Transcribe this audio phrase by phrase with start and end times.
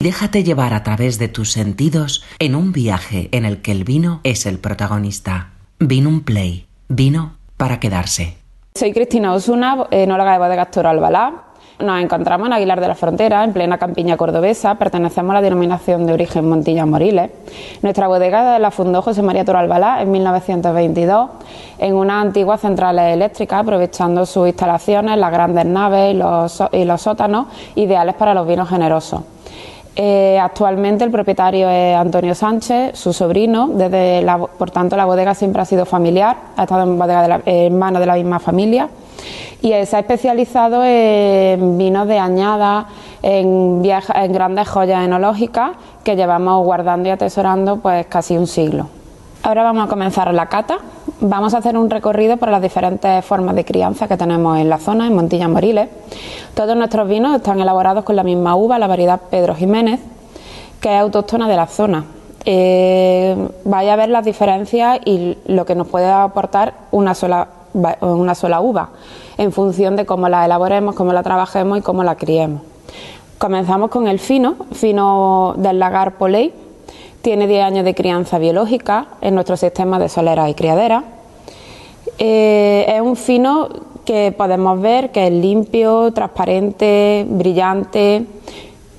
[0.00, 4.20] Déjate llevar a través de tus sentidos en un viaje en el que el vino
[4.22, 5.54] es el protagonista.
[5.80, 6.68] Vino un Play.
[6.88, 8.36] Vino para quedarse.
[8.76, 11.46] Soy Cristina Osuna, enóloga de Bodegas Toro Albalá.
[11.80, 14.76] Nos encontramos en Aguilar de la Frontera, en plena campiña cordobesa.
[14.76, 17.32] Pertenecemos a la denominación de origen Montilla Moriles.
[17.82, 21.28] Nuestra bodega la fundó José María Toro Albalá en 1922
[21.80, 27.02] en una antigua central eléctrica, aprovechando sus instalaciones, las grandes naves y los, y los
[27.02, 29.22] sótanos, ideales para los vinos generosos.
[30.00, 34.24] Eh, actualmente el propietario es Antonio Sánchez, su sobrino, desde
[34.56, 38.06] por tanto la bodega siempre ha sido familiar, ha estado en, bodega de manos de
[38.06, 38.88] la misma familia
[39.60, 42.86] y se ha especializado en vinos de añada,
[43.22, 45.72] en, en grandes joyas enológicas
[46.04, 48.86] que llevamos guardando y atesorando pues casi un siglo.
[49.42, 50.78] Ahora vamos a comenzar la cata.
[51.20, 54.78] Vamos a hacer un recorrido por las diferentes formas de crianza que tenemos en la
[54.78, 55.88] zona, en Montilla Moriles.
[56.54, 59.98] Todos nuestros vinos están elaborados con la misma uva, la variedad Pedro Jiménez,
[60.80, 62.04] que es autóctona de la zona.
[62.44, 67.48] Eh, vaya a ver las diferencias y lo que nos puede aportar una sola,
[68.00, 68.90] una sola uva,
[69.38, 72.62] en función de cómo la elaboremos, cómo la trabajemos y cómo la criemos.
[73.38, 76.54] Comenzamos con el fino, fino del lagar Poley
[77.22, 81.04] tiene 10 años de crianza biológica en nuestro sistema de soleras y criaderas.
[82.18, 83.68] Eh, es un fino
[84.04, 88.24] que podemos ver que es limpio, transparente, brillante,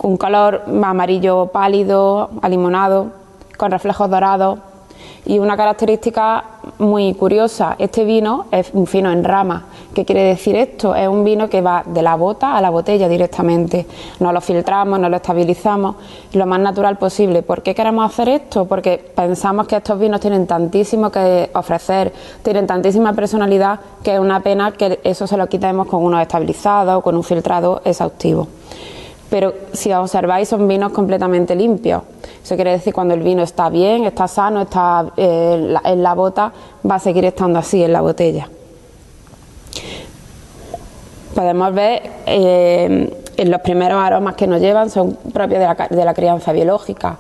[0.02, 3.12] un color amarillo pálido, alimonado,
[3.58, 4.60] con reflejos dorados
[5.26, 6.44] y una característica
[6.78, 9.66] muy curiosa, este vino es un vino en rama.
[9.94, 10.96] ¿Qué quiere decir esto?
[10.96, 13.86] Es un vino que va de la bota a la botella directamente.
[14.20, 15.96] No lo filtramos, no lo estabilizamos,
[16.34, 17.42] lo más natural posible.
[17.42, 18.66] ¿Por qué queremos hacer esto?
[18.66, 24.40] Porque pensamos que estos vinos tienen tantísimo que ofrecer, tienen tantísima personalidad que es una
[24.42, 28.48] pena que eso se lo quitemos con unos estabilizados o con un filtrado exhaustivo
[29.30, 32.04] pero si observáis son vinos completamente limpios.
[32.44, 36.52] Eso quiere decir cuando el vino está bien, está sano, está eh, en la bota,
[36.90, 38.50] va a seguir estando así en la botella.
[41.36, 46.06] Podemos ver eh, en los primeros aromas que nos llevan son propios de la, de
[46.06, 47.18] la crianza biológica.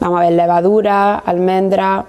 [0.00, 2.04] Vamos a ver levadura, almendra,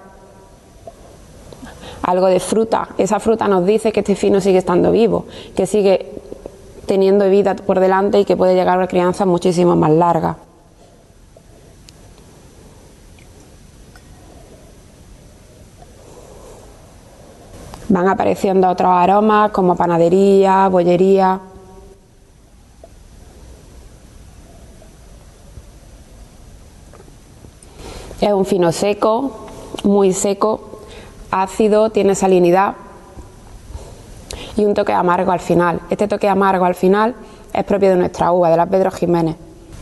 [2.01, 2.89] algo de fruta.
[2.97, 5.25] Esa fruta nos dice que este vino sigue estando vivo,
[5.55, 6.13] que sigue
[6.87, 10.37] teniendo vida por delante y que puede llegar a una crianza muchísimo más larga.
[17.89, 21.39] Van apareciendo otros aromas como panadería, bollería.
[28.19, 29.45] Es un fino seco,
[29.83, 30.81] muy seco,
[31.31, 32.75] ácido, tiene salinidad
[34.57, 35.79] y un toque amargo al final.
[35.89, 37.15] Este toque amargo al final
[37.53, 39.35] es propio de nuestra uva, de la Pedro Jiménez.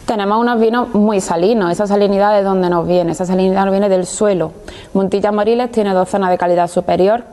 [0.05, 3.89] Tenemos unos vinos muy salinos, esa salinidad de dónde nos viene, esa salinidad nos viene
[3.89, 4.51] del suelo.
[4.93, 7.23] Montilla Moriles tiene dos zonas de calidad superior,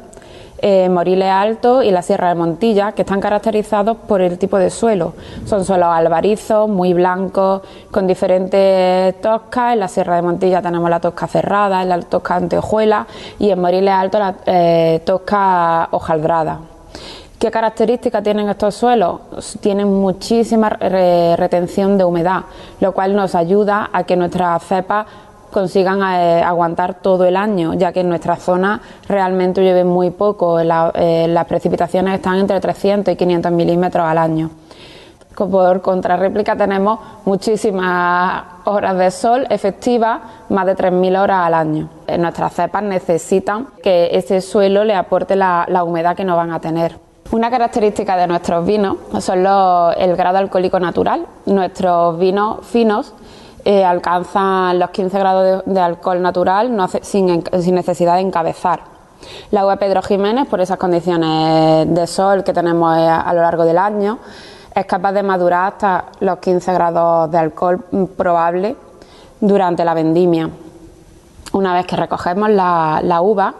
[0.64, 4.70] eh, Moriles Alto y la Sierra de Montilla, que están caracterizados por el tipo de
[4.70, 5.12] suelo.
[5.44, 9.74] Son suelos albarizos, muy blancos, con diferentes toscas.
[9.74, 13.06] En la Sierra de Montilla tenemos la tosca cerrada, en la tosca anteojuela
[13.38, 16.71] y en Moriles Alto la eh, tosca hojaldrada.
[17.42, 19.18] ¿Qué características tienen estos suelos?
[19.60, 22.42] Tienen muchísima retención de humedad,
[22.78, 25.06] lo cual nos ayuda a que nuestras cepas
[25.50, 30.60] consigan eh, aguantar todo el año, ya que en nuestra zona realmente llueve muy poco,
[30.60, 34.48] eh, las precipitaciones están entre 300 y 500 milímetros al año.
[35.34, 41.88] Por contrarréplica tenemos muchísimas horas de sol efectivas, más de 3.000 horas al año.
[42.06, 46.60] Eh, nuestras cepas necesitan que ese suelo le aporte la humedad que no van a
[46.60, 47.10] tener.
[47.30, 51.26] Una característica de nuestros vinos son el grado alcohólico natural.
[51.46, 53.14] Nuestros vinos finos
[53.64, 57.42] eh, alcanzan los 15 grados de, alcohol natural sin,
[57.74, 58.80] necesidad de encabezar.
[59.50, 63.64] La uva Pedro Jiménez, por esas condiciones de sol que tenemos eh, a, lo largo
[63.64, 64.18] del año,
[64.74, 67.78] es capaz de madurar hasta los 15 grados de alcohol
[68.16, 68.76] probable
[69.40, 70.50] durante la vendimia.
[71.52, 73.54] Una vez que recogemos la uva,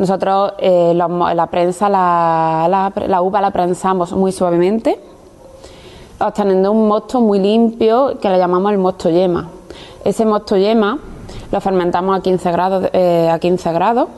[0.00, 4.98] nosotros eh, la, prensa, la, uva la prensamos muy suavemente,
[6.18, 9.50] obteniendo un mosto muy limpio que le llamamos el mosto yema.
[10.02, 10.98] Ese mosto yema
[11.52, 14.08] lo fermentamos a 15 grados, eh, a 15 grados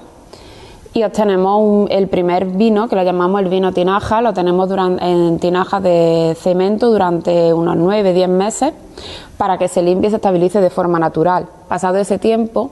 [0.95, 4.71] y obtenemos el primer vino que lo llamamos el vino tinaja, lo tenemos
[5.01, 8.73] en tinajas de cemento durante unos 9-10 meses
[9.37, 11.49] para que se limpie y se estabilice de forma natural.
[11.67, 12.71] Pasado ese tiempo,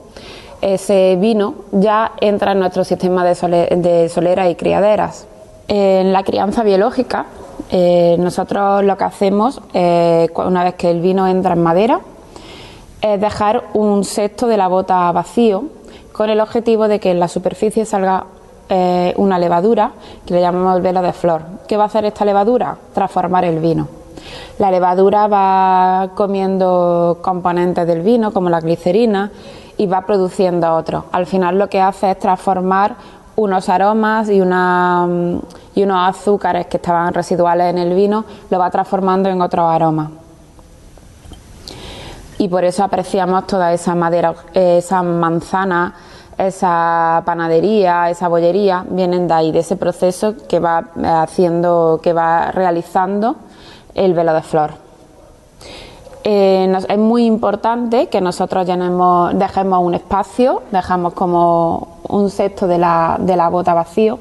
[0.61, 5.27] ese vino ya entra en nuestro sistema de, soleras y criaderas.
[5.67, 7.25] En la crianza biológica,
[7.71, 12.01] eh, nosotros lo que hacemos, eh, una vez que el vino entra en madera,
[13.01, 15.63] es dejar un sexto de la bota vacío
[16.11, 18.25] con el objetivo de que en la superficie salga
[18.69, 19.91] eh, una levadura
[20.25, 21.41] que le llamamos el velo de flor.
[21.67, 22.77] ¿Qué va a hacer esta levadura?
[22.93, 24.00] Transformar el vino.
[24.59, 29.31] La levadura va comiendo componentes del vino, como la glicerina,
[29.77, 31.05] y va produciendo otros.
[31.11, 32.95] Al final lo que hace es transformar
[33.35, 35.07] unos aromas y, una,
[35.73, 40.09] y unos azúcares que estaban residuales en el vino, lo va transformando en otros aromas
[42.41, 45.93] y por eso apreciamos toda esa madera, esa manzana,
[46.39, 50.85] esa panadería, esa bollería, vienen de ahí, de ese proceso que va
[51.21, 53.35] haciendo, que va realizando
[53.95, 54.71] el velo de flor.
[56.23, 63.17] Eh, es muy importante que nosotros dejemos un espacio, dejamos como un sexto de la,
[63.19, 64.19] de la bota vacío,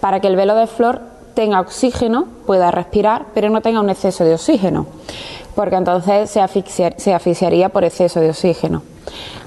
[0.00, 1.00] para que el velo de flor
[1.34, 4.86] tenga oxígeno, pueda respirar, pero no tenga un exceso de oxígeno
[5.58, 6.40] porque entonces se,
[7.12, 8.84] asfixiaría por exceso de oxígeno.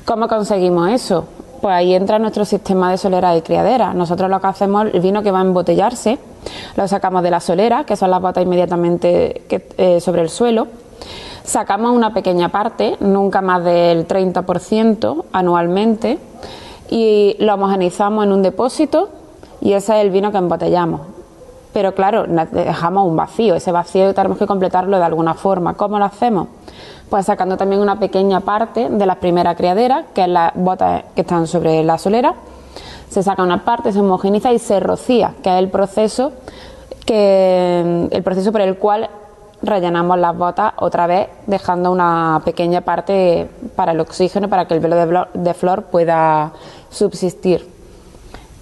[0.03, 1.23] ¿Cómo conseguimos eso?
[1.61, 3.93] Pues ahí entra nuestro sistema de solera y criadera.
[3.93, 6.17] Nosotros lo que hacemos, el vino que va a embotellarse,
[6.75, 10.67] lo sacamos de la solera, que son las botas inmediatamente eh, sobre el suelo.
[11.43, 16.17] Sacamos una pequeña parte, nunca más del 30% anualmente,
[16.89, 19.09] y lo homogenizamos en un depósito
[19.61, 21.01] y ese es el vino que embotellamos
[21.73, 25.75] pero claro, dejamos un vacío, ese vacío tenemos que completarlo de alguna forma.
[25.75, 26.47] ¿Cómo lo hacemos?
[27.11, 31.21] Pues sacando también una pequeña parte de la primera criadera, que es las botas que
[31.21, 32.35] están sobre la solera,
[33.09, 36.31] se saca una parte, se homogeniza y se rocía, que es el proceso
[37.05, 39.09] que el proceso por el cual
[39.61, 44.79] rellenamos las botas otra vez, dejando una pequeña parte para el oxígeno, para que el
[44.79, 46.53] velo de flor pueda
[46.89, 47.67] subsistir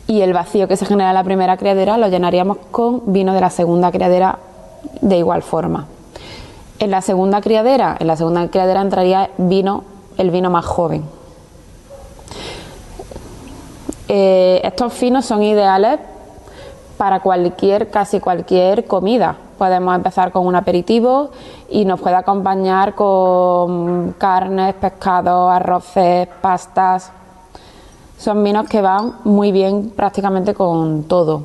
[0.07, 3.41] y el vacío que se genera en la primera criadera lo llenaríamos con vino de
[3.41, 4.39] la segunda criadera
[5.01, 5.85] de igual forma.
[6.79, 9.83] En la segunda criadera, en la segunda criadera entraría vino,
[10.17, 11.03] el vino más joven.
[14.07, 15.99] Eh, estos finos son ideales
[16.97, 19.35] para cualquier, casi cualquier comida.
[19.57, 21.31] Podemos empezar con un aperitivo
[21.69, 27.11] y nos puede acompañar con carnes, pescados, arroces, pastas,
[28.19, 31.43] son vinos que van muy bien prácticamente con todo.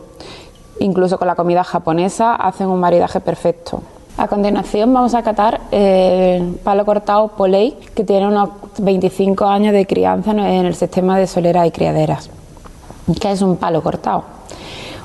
[0.80, 3.80] Incluso con la comida japonesa hacen un maridaje perfecto.
[4.16, 9.86] A continuación vamos a catar el palo cortado Poley, que tiene unos 25 años de
[9.86, 12.30] crianza en el sistema de soleras y criaderas.
[13.20, 14.22] ¿Qué es un palo cortado?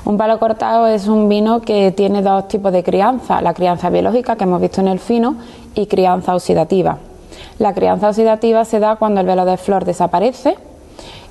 [0.06, 4.36] Un palo cortado es un vino que tiene dos tipos de crianza, la crianza biológica
[4.36, 5.38] que hemos visto en el fino
[5.74, 7.00] y crianza oxidativa.
[7.58, 10.56] La crianza oxidativa se da cuando el velo de flor desaparece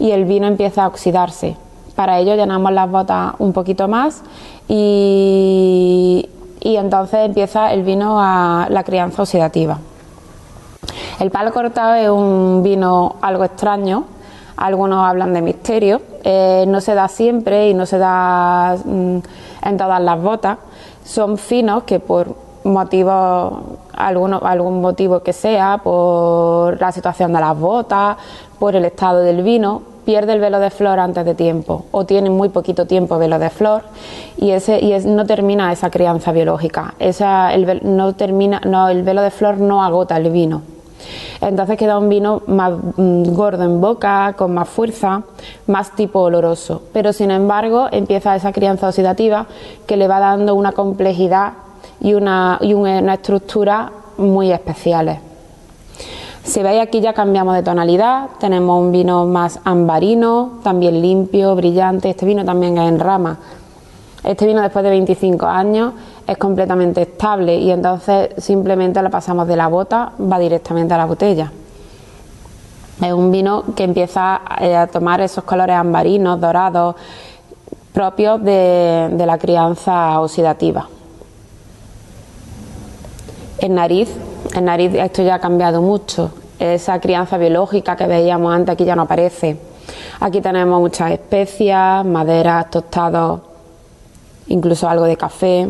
[0.01, 1.55] y el vino empieza a oxidarse.
[1.95, 4.23] Para ello llenamos las botas un poquito más
[4.69, 6.29] y,
[6.63, 9.79] entonces empieza el vino a la crianza oxidativa.
[11.21, 14.05] El palo cortado es un vino algo extraño,
[14.57, 19.19] algunos hablan de misterio, eh, no se da siempre y no se da mm,
[19.63, 20.59] en todas las botas,
[21.05, 22.35] son finos que por
[22.65, 23.53] motivos,
[23.93, 28.17] algún motivo que sea, por la situación de las botas,
[28.59, 32.31] por el estado del vino, pierde el velo de flor antes de tiempo o tiene
[32.31, 33.83] muy poquito tiempo velo de flor
[34.39, 36.95] y ese y no termina esa crianza biológica.
[36.99, 40.63] Esa, el, no termina, no, el velo de flor no agota el vino.
[41.43, 45.25] Entonces queda un vino más mm, gordo en boca, con más fuerza,
[45.67, 46.85] más tipo oloroso.
[46.95, 49.45] Pero sin embargo empieza esa crianza oxidativa
[49.87, 51.53] que le va dando una complejidad
[52.01, 55.28] y una, y una estructura muy especiales.
[56.49, 62.09] Si veis aquí ya cambiamos de tonalidad, tenemos un vino más ambarino, también limpio, brillante,
[62.09, 63.37] este vino también es en rama.
[64.25, 65.93] Este vino después de 25 años
[66.27, 71.05] es completamente estable y entonces simplemente lo pasamos de la bota, va directamente a la
[71.05, 71.53] botella.
[73.03, 76.97] Es un vino que empieza eh, a tomar esos colores ambarinos, dorados,
[77.93, 80.89] propios de, de la crianza oxidativa.
[83.59, 84.09] En nariz
[84.55, 86.31] en nariz esto ya ha cambiado mucho.
[86.59, 89.57] Esa crianza biológica que veíamos antes aquí ya no aparece.
[90.21, 93.41] Aquí tenemos muchas especias, maderas, tostados,
[94.49, 95.69] incluso algo de café,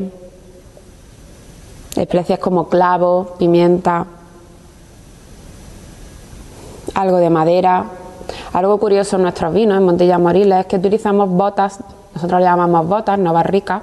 [1.97, 4.07] especias como clavo, pimienta,
[6.95, 7.85] algo de madera.
[8.53, 11.81] Algo curioso en nuestros vinos, en Montilla Moriles, es que utilizamos botas,
[12.15, 13.83] nosotros le llamamos botas, no barricas,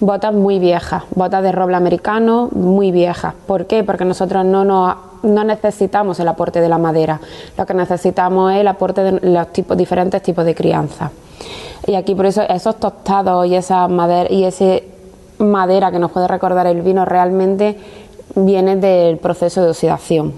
[0.00, 3.34] botas muy viejas, botas de roble americano muy viejas.
[3.46, 3.84] ¿Por qué?
[3.84, 7.20] Porque nosotros no, nos, no necesitamos el aporte de la madera,
[7.56, 11.10] lo que necesitamos es el aporte de los tipos, diferentes tipos de crianza.
[11.86, 14.84] Y aquí por eso esos tostados y esa madera y ese
[15.38, 17.76] madera que nos puede recordar el vino realmente
[18.34, 20.34] viene del proceso de oxidación.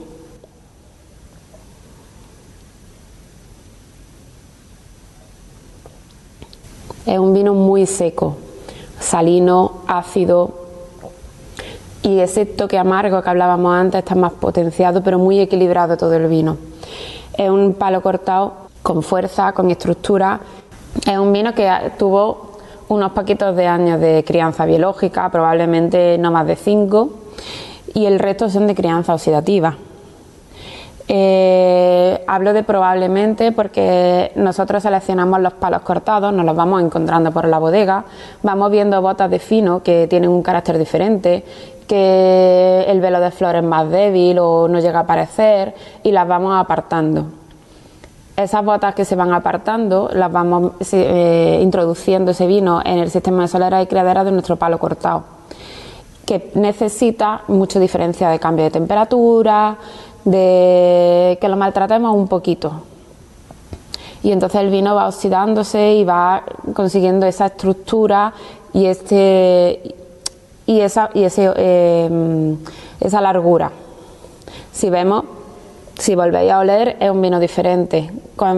[7.05, 8.37] Es un vino muy seco,
[9.03, 10.63] salino, ácido,
[12.03, 16.27] y ese toque amargo que hablábamos antes está más potenciado, pero muy equilibrado todo el
[16.27, 16.57] vino.
[17.37, 20.41] Es un palo cortado con fuerza, con estructura.
[21.07, 22.53] Es un vino que tuvo
[22.89, 27.11] unos poquitos de años de crianza biológica, probablemente no más de cinco,
[27.95, 29.77] y el resto son de crianza oxidativa.
[31.09, 37.47] Eh, hablo de probablemente porque nosotros seleccionamos los palos cortados, nos los vamos encontrando por
[37.49, 38.05] la bodega,
[38.43, 41.45] vamos viendo botas de fino que tienen un carácter diferente,
[41.87, 46.27] que el velo de flores es más débil o no llega a aparecer y las
[46.27, 47.27] vamos apartando.
[48.37, 53.43] Esas botas que se van apartando las vamos eh, introduciendo ese vino en el sistema
[53.43, 55.25] de solera y criadera de nuestro palo cortado,
[56.25, 59.77] que necesita mucha diferencia de cambio de temperatura,
[60.25, 62.83] de que lo maltratemos un poquito.
[64.23, 68.33] Y entonces el vino va oxidándose y va consiguiendo esa estructura
[68.73, 69.97] y este
[70.65, 72.57] y esa y ese, em,
[73.01, 73.73] esa largura.
[74.71, 75.25] Si vemos,
[75.99, 78.11] si volvéis a oler, es un vino diferente.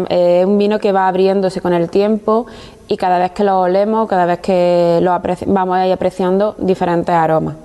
[0.09, 2.47] Es un vino que va abriéndose con el tiempo
[2.87, 7.15] y cada vez que lo olemos, cada vez que lo vamos a ir apreciando diferentes
[7.15, 7.64] aromas.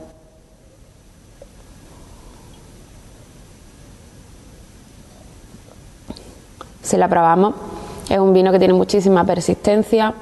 [6.89, 7.53] Si la probamos.
[8.09, 10.13] Es un vino que tiene muchísima persistencia.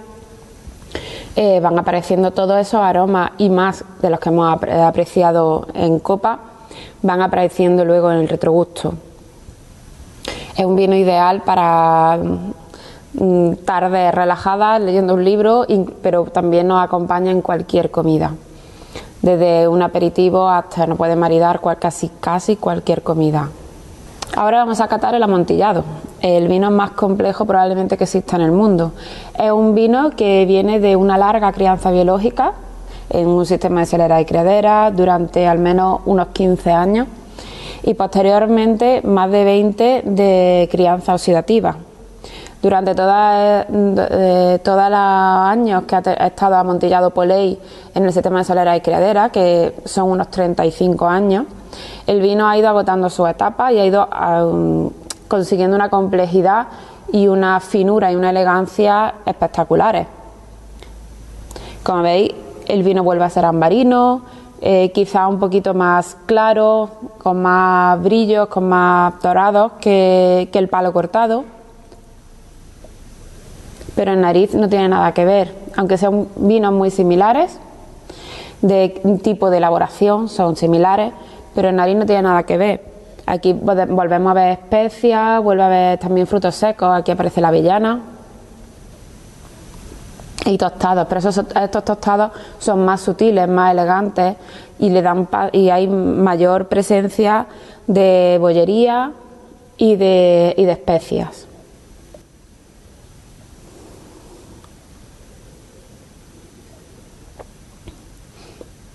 [1.35, 6.39] Eh, van apareciendo todos esos aromas y más de los que hemos apreciado en copa,
[7.03, 8.95] van apareciendo luego en el retrogusto.
[10.57, 12.17] Es un vino ideal para
[13.13, 15.65] mm, tardes relajadas leyendo un libro,
[16.01, 18.33] pero también nos acompaña en cualquier comida.
[19.21, 23.49] Desde un aperitivo hasta no puede maridar casi, casi cualquier comida.
[24.35, 25.83] Ahora vamos a catar el amontillado,
[26.21, 28.93] el vino más complejo probablemente que exista en el mundo.
[29.37, 32.53] Es un vino que viene de una larga crianza biológica
[33.09, 37.07] en un sistema de celera y criadera durante al menos unos 15 años
[37.83, 41.77] y posteriormente más de 20 de crianza oxidativa.
[42.61, 43.09] Durante todos
[44.89, 47.57] los años que ha estado amontillado por ley
[47.93, 51.45] en el sistema de solera y criadera, que son unos 35 años,
[52.07, 54.09] el vino ha ido agotando su etapa y ha ido
[55.27, 56.67] consiguiendo una complejidad
[57.11, 60.07] y una finura y una elegancia espectaculares.
[61.83, 62.33] Como veis,
[62.67, 64.23] el vino vuelve a ser ambarino,
[64.59, 70.67] eh, quizá un poquito más claro, con más brillos, con más dorados que, que el
[70.67, 71.45] palo cortado.
[73.95, 77.57] Pero en nariz no tiene nada que ver, aunque sean vinos muy similares,
[78.61, 81.13] de tipo de elaboración son similares,
[81.55, 82.96] pero en nariz no tiene nada que ver.
[83.29, 87.99] Aquí volvemos a ver especias, vuelve a ver también frutos secos, aquí aparece la avellana
[90.45, 94.37] y tostados, pero estos tostados son más sutiles, más elegantes
[94.79, 97.47] y le dan y hay mayor presencia
[97.85, 99.11] de bollería
[99.75, 101.47] y de, y de especias.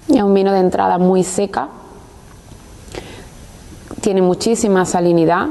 [0.09, 1.69] Es un vino de entrada muy seca,
[4.03, 5.47] tiene muchísima salinidad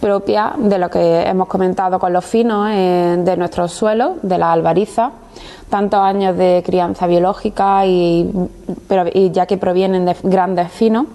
[0.00, 4.52] propia de lo que hemos comentado con los finos eh, de nuestros suelos, de la
[4.52, 5.10] albariza,
[5.70, 8.30] tantos años de crianza biológica y,
[9.32, 11.06] ya que provienen de grandes finos,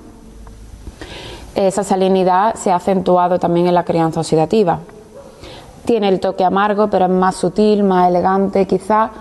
[1.55, 4.79] esa salinidad se ha acentuado también en la crianza oxidativa.
[5.85, 9.11] Tiene el toque amargo, pero es más sutil, más elegante quizás,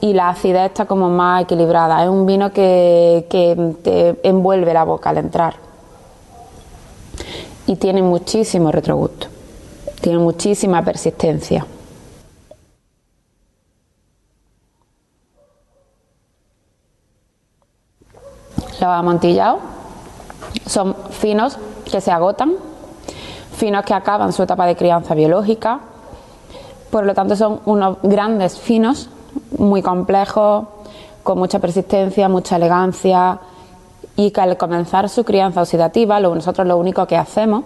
[0.00, 2.04] y la acidez está como más equilibrada.
[2.04, 3.26] Es un vino que
[3.82, 5.71] te envuelve la boca al entrar
[7.72, 9.28] y tiene muchísimo retrogusto,
[10.02, 11.64] tiene muchísima persistencia.
[18.72, 19.60] Los amontillados
[20.66, 21.56] son finos
[21.90, 22.52] que se agotan,
[23.56, 25.80] finos que acaban su etapa de crianza biológica,
[26.90, 29.08] por lo tanto son unos grandes finos,
[29.56, 30.66] muy complejos,
[31.22, 33.38] con mucha persistencia, mucha elegancia,
[34.16, 37.64] y que al comenzar su crianza oxidativa, lo, nosotros lo único que hacemos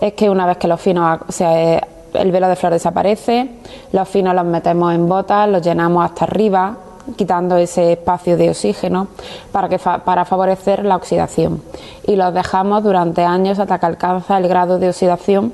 [0.00, 3.50] es que una vez que los finos, el velo de flor desaparece,
[3.92, 6.76] los finos los metemos en botas, los llenamos hasta arriba,
[7.16, 9.08] quitando ese espacio de oxígeno
[9.52, 11.62] para, que, para favorecer la oxidación.
[12.04, 15.52] Y los dejamos durante años hasta que alcanza el grado de oxidación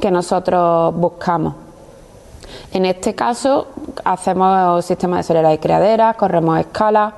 [0.00, 1.54] que nosotros buscamos.
[2.72, 3.66] En este caso,
[4.04, 7.14] hacemos sistema de solera y criadera, corremos escalas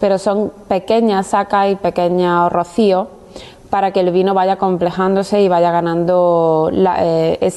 [0.00, 3.08] pero son pequeñas sacas y pequeños rocíos
[3.70, 7.52] para que el vino vaya complejándose y vaya ganando eh,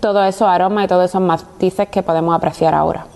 [0.00, 3.06] todos esos aromas y todos esos matices que podemos apreciar ahora.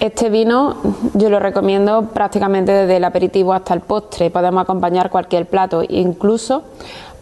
[0.00, 0.76] Este vino
[1.12, 4.30] yo lo recomiendo prácticamente desde el aperitivo hasta el postre.
[4.30, 6.62] Podemos acompañar cualquier plato, incluso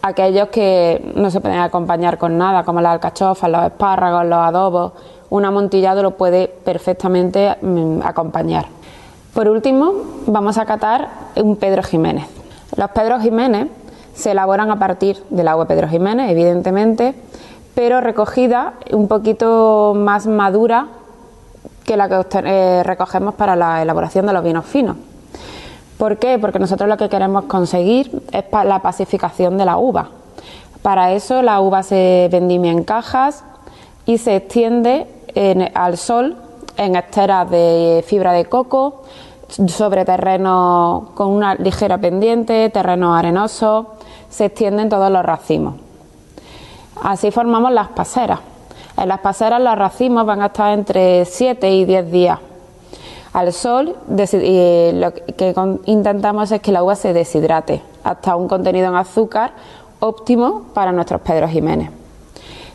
[0.01, 4.93] aquellos que no se pueden acompañar con nada, como las alcachofas, los espárragos, los adobos.
[5.29, 8.65] Un amontillado lo puede perfectamente mm, acompañar.
[9.33, 9.93] Por último,
[10.25, 12.25] vamos a catar un Pedro Jiménez.
[12.75, 13.67] Los Pedro Jiménez
[14.13, 17.13] se elaboran a partir del agua Pedro Jiménez, evidentemente,
[17.75, 20.87] pero recogida un poquito más madura
[21.85, 24.97] que la que eh, recogemos para la elaboración de los vinos finos.
[25.97, 26.39] ¿Por qué?
[26.39, 30.09] Porque nosotros lo que queremos conseguir es la pacificación de la uva.
[30.81, 33.43] Para eso la uva se vendimia en cajas
[34.05, 35.07] y se extiende
[35.73, 36.37] al sol
[36.77, 39.03] en esteras de fibra de coco
[39.67, 43.95] sobre terreno con una ligera pendiente, terreno arenoso,
[44.29, 45.75] se extienden todos los racimos.
[47.01, 48.39] Así formamos las paseras.
[48.97, 52.39] En las paseras los racimos van a estar entre 7 y 10 días
[53.33, 55.53] al sol y lo que
[55.85, 59.51] intentamos es que la uva se deshidrate hasta un contenido en azúcar
[59.99, 61.98] óptimo para nuestros Pedro Jiménez.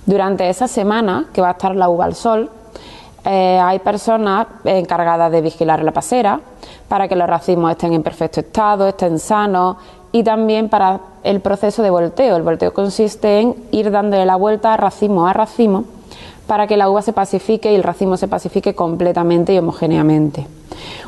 [0.06, 2.50] Durante esa semana que va a estar la uva al sol,
[3.24, 6.40] eh, hay personas encargadas de vigilar la pasera
[6.88, 9.76] para que los racimos estén en perfecto estado, estén sanos
[10.12, 12.36] y también para el proceso de volteo.
[12.36, 15.84] El volteo consiste en ir dándole la vuelta racimo a racimo
[16.46, 20.46] para que la uva se pacifique y el racimo se pacifique completamente y homogéneamente.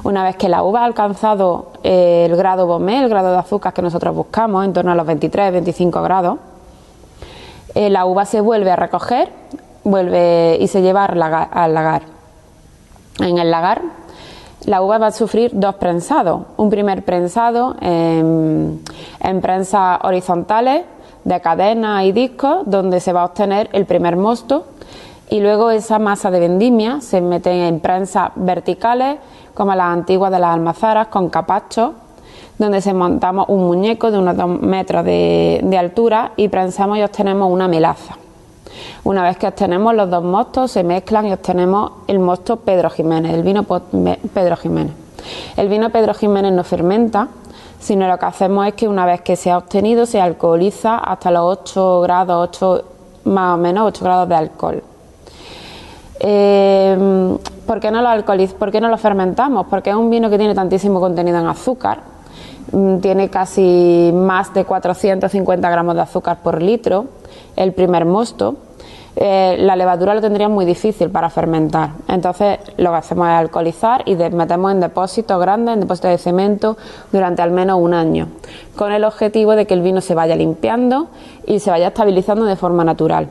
[0.04, 3.74] Una vez que la uva ha alcanzado eh, el grado Baumé, el grado de azúcar
[3.74, 6.38] que nosotros buscamos, en torno a los 23-25 grados,
[7.76, 9.28] eh, la uva se vuelve a recoger
[9.84, 12.02] vuelve y se lleva al lagar.
[13.20, 13.82] En el lagar,
[14.64, 16.42] la uva va a sufrir dos prensados.
[16.56, 18.82] Un primer prensado en,
[19.20, 20.84] en prensas horizontales
[21.24, 24.66] de cadena y discos, donde se va a obtener el primer mosto
[25.28, 29.18] y luego esa masa de vendimia se mete en prensas verticales
[29.54, 31.92] como las antiguas de las almazaras con capachos
[32.58, 37.50] donde se montamos un muñeco de unos dos metros de, altura y prensamos y obtenemos
[37.50, 38.16] una melaza.
[39.04, 43.34] Una vez que obtenemos los dos mostos se mezclan y obtenemos el mosto Pedro Jiménez,
[43.34, 44.92] el vino Pedro Jiménez.
[45.56, 47.28] El vino Pedro Jiménez no fermenta,
[47.78, 51.30] sino lo que hacemos es que una vez que se ha obtenido se alcoholiza hasta
[51.30, 52.84] los 8 grados, 8,
[53.24, 54.82] más o menos 8 grados de alcohol.
[56.20, 59.66] Eh, ¿Por qué no lo alcoholiz ¿Por qué no lo fermentamos?
[59.68, 62.15] Porque es un vino que tiene tantísimo contenido en azúcar.
[62.72, 67.06] Mm, tiene casi más de 450 gramos de azúcar por litro,
[67.54, 68.56] el primer mosto.
[69.18, 71.90] Eh, la levadura lo tendría muy difícil para fermentar.
[72.08, 76.76] Entonces lo que hacemos es alcoholizar y metemos en depósitos grandes, en depósitos de cemento,
[77.12, 78.28] durante al menos un año,
[78.76, 81.08] con el objetivo de que el vino se vaya limpiando
[81.46, 83.28] y se vaya estabilizando de forma natural.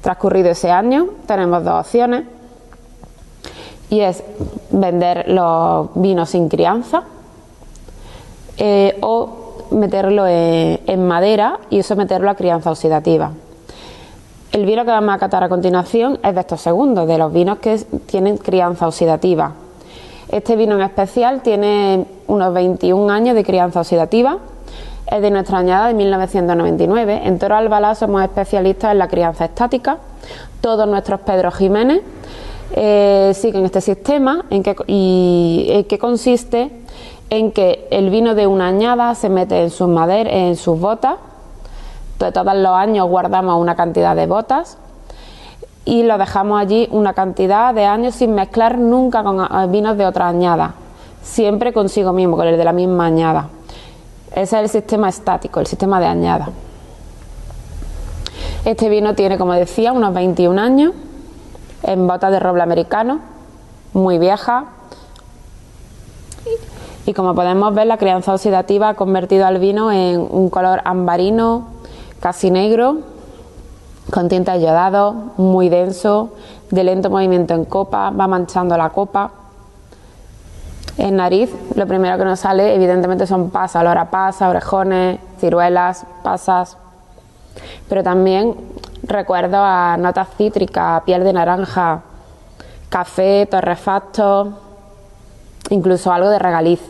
[0.00, 2.24] Transcurrido ese año, tenemos dos opciones
[3.90, 4.22] y es
[4.70, 7.02] vender los vinos sin crianza
[8.60, 13.32] eh, o meterlo en, madera y someterlo a crianza oxidativa.
[14.52, 17.58] El vino que vamos a catar a continuación es de estos segundos, de los vinos
[17.58, 19.52] que tienen crianza oxidativa.
[20.30, 24.38] Este vino en especial tiene unos 21 años de crianza oxidativa
[25.10, 27.22] es de nuestra añada de 1999.
[27.24, 29.98] En Toro Albalá somos especialistas en la crianza estática.
[30.60, 32.02] Todos nuestros Pedro Jiménez
[32.76, 36.70] eh, siguen este sistema en que, y que consiste
[37.30, 41.14] en que el vino de una añada se mete en sus maderas, en sus botas.
[42.18, 44.76] Todos los años guardamos una cantidad de botas
[45.84, 50.06] y lo dejamos allí una cantidad de años sin mezclar nunca con eh, vinos de
[50.06, 50.74] otra añada,
[51.22, 53.48] siempre consigo mismo, con el de la misma añada.
[54.30, 56.50] Ese es el sistema estático, el sistema de añada.
[58.64, 60.92] Este vino tiene, como decía, unos 21 años,
[61.82, 63.20] en bota de roble americano,
[63.94, 64.66] muy vieja.
[67.06, 71.68] Y como podemos ver, la crianza oxidativa ha convertido al vino en un color ambarino,
[72.20, 72.98] casi negro,
[74.10, 76.30] con tinta yodado, muy denso,
[76.70, 79.30] de lento movimiento en copa, va manchando la copa.
[80.98, 86.04] En nariz, lo primero que nos sale, evidentemente, son pasas, olor a pasa, orejones, ciruelas,
[86.22, 86.76] pasas.
[87.88, 88.54] Pero también
[89.02, 92.02] recuerdo a notas cítricas, piel de naranja,
[92.90, 94.52] café, torrefacto,
[95.70, 96.80] incluso algo de regaliz.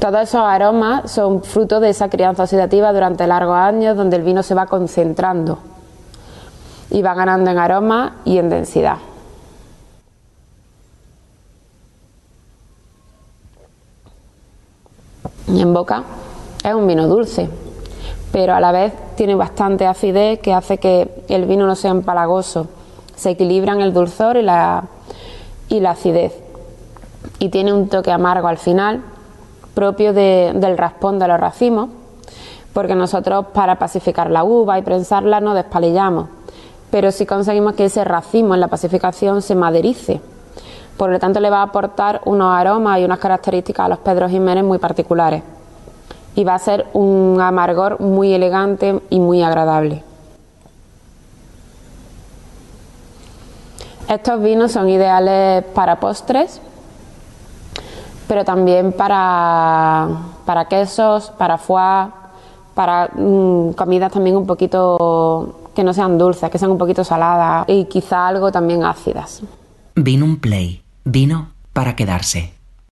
[0.00, 4.42] Todos esos aromas son fruto de esa crianza oxidativa durante largos años donde el vino
[4.42, 5.58] se va concentrando
[6.90, 8.98] y va ganando en aroma y en densidad.
[15.48, 16.04] y en boca
[16.62, 17.48] es un vino dulce,
[18.32, 22.66] pero a la vez tiene bastante acidez que hace que el vino no sea empalagoso.
[23.16, 24.84] Se equilibran el dulzor y la,
[25.68, 26.47] y la acidez.
[27.38, 29.02] Y tiene un toque amargo al final,
[29.74, 31.90] propio del raspón de los racimos,
[32.72, 36.28] porque nosotros para pacificar la uva y prensarla no despalillamos,
[36.90, 40.20] pero si conseguimos que ese racimo en la pacificación se maderice.
[40.96, 44.28] Por lo tanto, le va a aportar unos aromas y unas características a los Pedro
[44.28, 45.42] Jiménez muy particulares.
[46.34, 50.02] Y va a ser un amargor muy elegante y muy agradable.
[54.08, 56.60] Estos vinos son ideales para postres,
[58.28, 60.06] pero también para,
[60.44, 62.10] para quesos, para foie,
[62.74, 67.64] para mm, comidas también un poquito que no sean dulces, que sean un poquito saladas
[67.68, 69.42] y quizá algo también ácidas.
[69.94, 72.57] Vino un play, vino para quedarse.